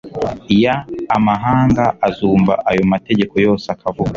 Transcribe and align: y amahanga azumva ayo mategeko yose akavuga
y 0.61 0.63
amahanga 1.17 1.85
azumva 2.07 2.53
ayo 2.69 2.83
mategeko 2.93 3.33
yose 3.45 3.65
akavuga 3.75 4.09